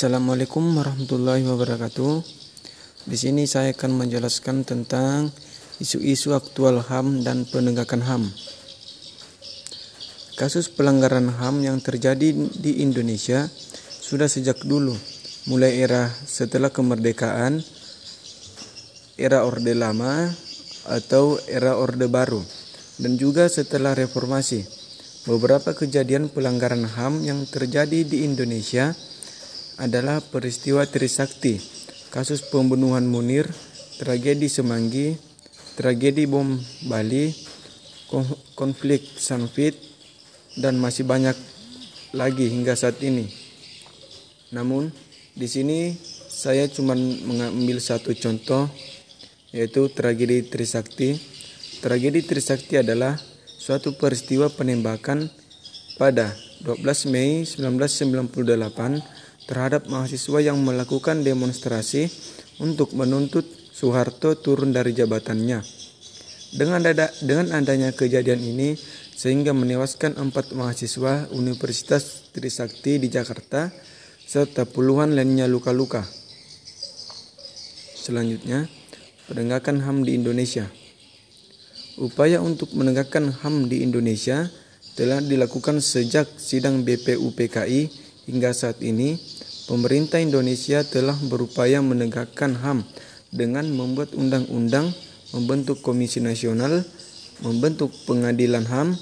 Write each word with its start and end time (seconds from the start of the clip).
Assalamualaikum 0.00 0.80
warahmatullahi 0.80 1.44
wabarakatuh. 1.44 2.24
Di 3.04 3.20
sini 3.20 3.44
saya 3.44 3.76
akan 3.76 4.00
menjelaskan 4.00 4.64
tentang 4.64 5.28
isu-isu 5.76 6.32
aktual 6.32 6.80
HAM 6.80 7.20
dan 7.20 7.44
penegakan 7.44 8.00
HAM. 8.08 8.22
Kasus 10.40 10.72
pelanggaran 10.72 11.28
HAM 11.28 11.60
yang 11.68 11.84
terjadi 11.84 12.32
di 12.32 12.80
Indonesia 12.80 13.44
sudah 14.00 14.24
sejak 14.24 14.64
dulu, 14.64 14.96
mulai 15.52 15.84
era 15.84 16.08
setelah 16.08 16.72
kemerdekaan, 16.72 17.60
era 19.20 19.44
Orde 19.44 19.76
Lama 19.76 20.32
atau 20.88 21.36
era 21.44 21.76
Orde 21.76 22.08
Baru, 22.08 22.40
dan 22.96 23.20
juga 23.20 23.52
setelah 23.52 23.92
reformasi. 23.92 24.64
Beberapa 25.28 25.76
kejadian 25.76 26.32
pelanggaran 26.32 26.88
HAM 26.88 27.20
yang 27.20 27.44
terjadi 27.44 28.00
di 28.00 28.24
Indonesia 28.24 28.96
adalah 29.80 30.20
peristiwa 30.20 30.84
Trisakti, 30.84 31.56
kasus 32.12 32.44
pembunuhan 32.44 33.08
Munir, 33.08 33.48
tragedi 33.96 34.52
Semanggi, 34.52 35.16
tragedi 35.80 36.28
bom 36.28 36.60
Bali, 36.84 37.32
konflik 38.52 39.00
Sanfit, 39.16 39.72
dan 40.60 40.76
masih 40.76 41.08
banyak 41.08 41.32
lagi 42.12 42.52
hingga 42.52 42.76
saat 42.76 43.00
ini. 43.00 43.32
Namun, 44.52 44.92
di 45.32 45.48
sini 45.48 45.96
saya 46.28 46.68
cuma 46.68 46.92
mengambil 46.92 47.80
satu 47.80 48.12
contoh, 48.12 48.68
yaitu 49.48 49.88
tragedi 49.88 50.44
Trisakti. 50.44 51.16
Tragedi 51.80 52.20
Trisakti 52.20 52.76
adalah 52.76 53.16
suatu 53.56 53.96
peristiwa 53.96 54.52
penembakan 54.52 55.32
pada 55.96 56.36
12 56.68 57.08
Mei 57.08 57.48
1998 57.48 59.19
terhadap 59.48 59.88
mahasiswa 59.88 60.40
yang 60.40 60.60
melakukan 60.60 61.22
demonstrasi 61.24 62.10
untuk 62.60 62.92
menuntut 62.92 63.44
Soeharto 63.72 64.36
turun 64.36 64.76
dari 64.76 64.92
jabatannya. 64.92 65.64
Dengan, 66.50 66.82
dada, 66.82 67.08
dengan 67.22 67.54
adanya 67.54 67.94
kejadian 67.94 68.42
ini, 68.42 68.76
sehingga 69.14 69.56
menewaskan 69.56 70.18
empat 70.18 70.52
mahasiswa 70.52 71.30
Universitas 71.32 72.28
Trisakti 72.34 73.00
di 73.00 73.08
Jakarta, 73.08 73.72
serta 74.26 74.66
puluhan 74.68 75.16
lainnya 75.16 75.48
luka-luka. 75.48 76.04
Selanjutnya, 77.96 78.66
penegakan 79.30 79.80
HAM 79.84 80.02
di 80.02 80.18
Indonesia. 80.18 80.66
Upaya 82.00 82.42
untuk 82.42 82.74
menegakkan 82.74 83.30
HAM 83.30 83.70
di 83.70 83.86
Indonesia 83.86 84.50
telah 84.98 85.22
dilakukan 85.22 85.78
sejak 85.78 86.26
sidang 86.40 86.82
BPUPKI 86.82 88.09
hingga 88.26 88.52
saat 88.52 88.82
ini 88.84 89.16
pemerintah 89.70 90.20
Indonesia 90.20 90.82
telah 90.82 91.16
berupaya 91.28 91.80
menegakkan 91.80 92.58
HAM 92.58 92.84
dengan 93.30 93.70
membuat 93.70 94.12
undang-undang, 94.18 94.90
membentuk 95.30 95.80
komisi 95.80 96.18
nasional, 96.18 96.82
membentuk 97.40 97.94
pengadilan 98.04 98.66
HAM, 98.66 98.98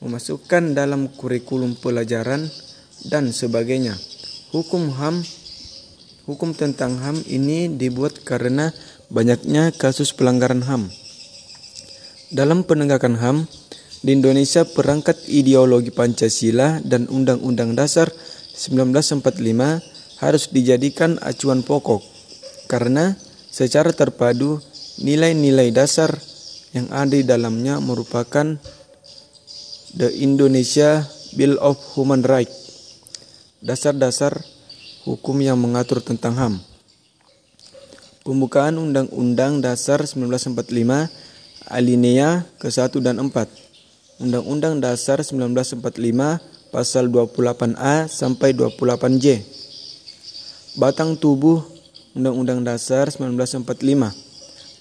memasukkan 0.00 0.76
dalam 0.76 1.10
kurikulum 1.12 1.74
pelajaran, 1.80 2.48
dan 3.10 3.34
sebagainya. 3.34 3.98
Hukum 4.54 4.94
HAM 4.94 5.20
Hukum 6.24 6.56
tentang 6.56 6.96
HAM 7.04 7.20
ini 7.28 7.68
dibuat 7.68 8.24
karena 8.24 8.72
banyaknya 9.12 9.76
kasus 9.76 10.16
pelanggaran 10.16 10.64
HAM. 10.64 10.88
Dalam 12.32 12.64
penegakan 12.64 13.20
HAM, 13.20 13.44
di 14.00 14.16
Indonesia 14.16 14.64
perangkat 14.64 15.20
ideologi 15.28 15.92
Pancasila 15.92 16.80
dan 16.80 17.12
Undang-Undang 17.12 17.76
Dasar 17.76 18.08
1945 18.08 18.33
harus 20.22 20.48
dijadikan 20.48 21.18
acuan 21.20 21.66
pokok 21.66 22.00
karena 22.70 23.18
secara 23.50 23.90
terpadu 23.90 24.62
nilai-nilai 25.02 25.74
dasar 25.74 26.14
yang 26.74 26.90
ada 26.90 27.14
di 27.14 27.26
dalamnya 27.26 27.78
merupakan 27.82 28.58
The 29.94 30.10
Indonesia 30.10 31.06
Bill 31.38 31.54
of 31.62 31.78
Human 31.94 32.26
Rights, 32.26 32.54
dasar-dasar 33.62 34.42
hukum 35.06 35.38
yang 35.38 35.58
mengatur 35.58 36.02
tentang 36.02 36.34
HAM. 36.34 36.54
Pembukaan 38.26 38.74
Undang-Undang 38.80 39.62
Dasar 39.62 40.02
1945 40.02 40.56
alinea 41.70 42.42
ke-1 42.58 42.90
dan 43.04 43.22
4. 43.22 43.30
Undang-Undang 44.18 44.82
Dasar 44.82 45.22
1945 45.22 46.53
pasal 46.74 47.06
28A 47.06 48.10
sampai 48.10 48.50
28J 48.50 49.46
Batang 50.74 51.14
Tubuh 51.14 51.62
Undang-Undang 52.18 52.66
Dasar 52.66 53.14
1945 53.14 53.62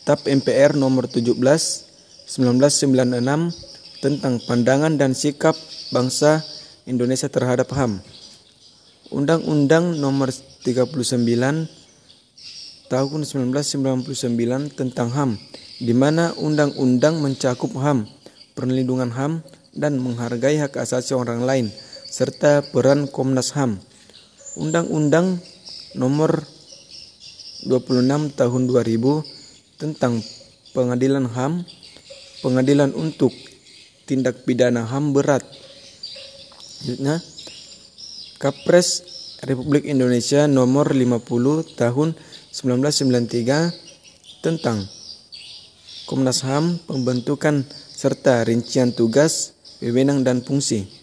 TAP 0.02 0.26
MPR 0.26 0.74
nomor 0.74 1.06
17 1.06 1.38
1996 1.38 2.34
tentang 4.02 4.42
pandangan 4.50 4.98
dan 4.98 5.14
sikap 5.14 5.54
bangsa 5.94 6.42
Indonesia 6.90 7.30
terhadap 7.30 7.70
HAM. 7.72 8.02
Undang-Undang 9.14 10.02
nomor 10.02 10.34
39 10.66 10.98
tahun 12.90 13.20
1999 13.22 14.74
tentang 14.74 15.14
HAM 15.14 15.38
di 15.78 15.94
mana 15.94 16.34
undang-undang 16.42 17.22
mencakup 17.22 17.70
HAM, 17.78 18.10
perlindungan 18.58 19.14
HAM 19.14 19.46
dan 19.74 19.98
menghargai 19.98 20.62
hak 20.62 20.78
asasi 20.78 21.18
orang 21.18 21.44
lain 21.44 21.74
serta 22.10 22.62
peran 22.70 23.10
Komnas 23.10 23.58
HAM. 23.58 23.82
Undang-undang 24.54 25.42
nomor 25.98 26.46
26 27.66 28.38
tahun 28.38 28.62
2000 28.70 29.82
tentang 29.82 30.22
pengadilan 30.78 31.26
HAM, 31.26 31.66
pengadilan 32.46 32.94
untuk 32.94 33.34
tindak 34.06 34.46
pidana 34.46 34.86
HAM 34.86 35.18
berat. 35.18 35.42
Selanjutnya, 36.84 37.18
Kapres 38.38 39.02
Republik 39.44 39.88
Indonesia 39.88 40.46
nomor 40.46 40.92
50 40.92 41.80
tahun 41.80 42.14
1993 42.54 44.44
tentang 44.44 44.86
Komnas 46.04 46.44
HAM, 46.44 46.84
pembentukan 46.84 47.64
serta 47.96 48.44
rincian 48.44 48.92
tugas, 48.92 49.56
wewenang 49.82 50.26
dan 50.26 50.44
fungsi. 50.44 51.03